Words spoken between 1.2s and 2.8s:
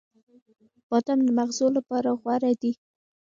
د مغزو لپاره غوره دی.